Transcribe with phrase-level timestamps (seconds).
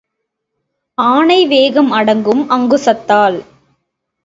[0.97, 3.39] ஆனை வேகம் அடங்கும் அங்குசத்தால்.